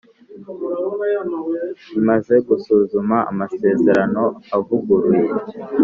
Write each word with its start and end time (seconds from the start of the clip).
Imaze 1.99 2.33
gusuzuma 2.47 3.17
amasezerano 3.31 4.23
avuguruye 4.55 5.27